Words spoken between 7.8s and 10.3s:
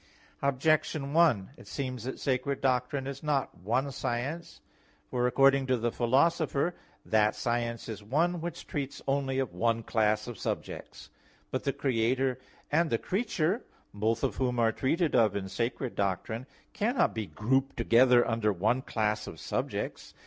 is one which treats only of one class